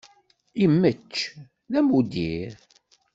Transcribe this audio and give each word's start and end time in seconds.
Immečč, 0.63 1.13
d 1.71 1.73
amuddir. 1.79 2.53